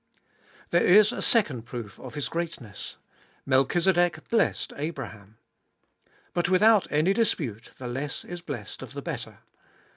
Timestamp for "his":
2.15-2.27